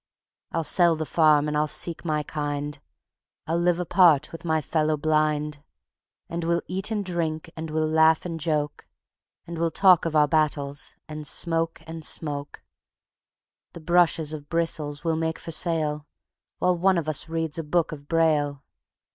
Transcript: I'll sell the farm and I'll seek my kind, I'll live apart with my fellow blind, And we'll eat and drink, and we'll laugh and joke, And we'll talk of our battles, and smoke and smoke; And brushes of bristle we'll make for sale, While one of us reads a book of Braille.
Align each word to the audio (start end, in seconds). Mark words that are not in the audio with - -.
I'll 0.51 0.63
sell 0.63 0.95
the 0.95 1.05
farm 1.05 1.47
and 1.47 1.55
I'll 1.55 1.67
seek 1.67 2.03
my 2.03 2.23
kind, 2.23 2.79
I'll 3.45 3.59
live 3.59 3.79
apart 3.79 4.31
with 4.31 4.43
my 4.43 4.59
fellow 4.59 4.97
blind, 4.97 5.61
And 6.27 6.43
we'll 6.43 6.63
eat 6.65 6.89
and 6.89 7.05
drink, 7.05 7.51
and 7.55 7.69
we'll 7.69 7.87
laugh 7.87 8.25
and 8.25 8.39
joke, 8.39 8.87
And 9.45 9.59
we'll 9.59 9.69
talk 9.69 10.05
of 10.05 10.15
our 10.15 10.27
battles, 10.27 10.95
and 11.07 11.27
smoke 11.27 11.83
and 11.85 12.03
smoke; 12.03 12.63
And 13.75 13.85
brushes 13.85 14.33
of 14.33 14.49
bristle 14.49 14.95
we'll 15.03 15.17
make 15.17 15.37
for 15.37 15.51
sale, 15.51 16.07
While 16.57 16.79
one 16.79 16.97
of 16.97 17.07
us 17.07 17.29
reads 17.29 17.59
a 17.59 17.63
book 17.63 17.91
of 17.91 18.07
Braille. 18.07 18.63